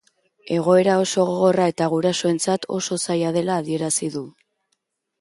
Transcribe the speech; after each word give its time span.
Egoera 0.53 0.95
oso 1.01 1.25
gogorra 1.27 1.69
eta 1.73 1.91
gurasoentzat 1.95 2.67
oso 2.81 3.01
zaila 3.07 3.37
dela 3.39 3.63
adierazi 3.65 4.15
du. 4.19 4.29